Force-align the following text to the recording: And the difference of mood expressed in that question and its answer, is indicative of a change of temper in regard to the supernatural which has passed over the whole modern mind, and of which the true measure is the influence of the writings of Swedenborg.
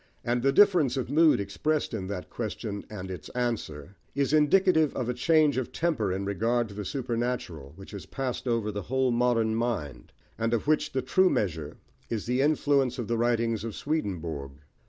And 0.25 0.41
the 0.41 0.51
difference 0.51 0.97
of 0.97 1.11
mood 1.11 1.39
expressed 1.39 1.93
in 1.93 2.07
that 2.07 2.27
question 2.31 2.83
and 2.89 3.11
its 3.11 3.29
answer, 3.35 3.97
is 4.15 4.33
indicative 4.33 4.95
of 4.95 5.07
a 5.09 5.13
change 5.13 5.57
of 5.57 5.71
temper 5.71 6.11
in 6.11 6.25
regard 6.25 6.69
to 6.69 6.73
the 6.73 6.85
supernatural 6.85 7.73
which 7.75 7.91
has 7.91 8.07
passed 8.07 8.47
over 8.47 8.71
the 8.71 8.81
whole 8.81 9.11
modern 9.11 9.53
mind, 9.53 10.11
and 10.39 10.55
of 10.55 10.65
which 10.65 10.93
the 10.93 11.03
true 11.03 11.29
measure 11.29 11.77
is 12.09 12.25
the 12.25 12.41
influence 12.41 12.97
of 12.97 13.07
the 13.07 13.17
writings 13.19 13.63
of 13.63 13.75
Swedenborg. 13.75 14.53